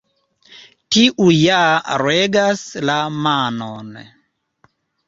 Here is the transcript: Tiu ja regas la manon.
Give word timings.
Tiu 0.95 1.27
ja 1.35 1.59
regas 2.05 2.65
la 2.91 2.99
manon. 3.21 3.97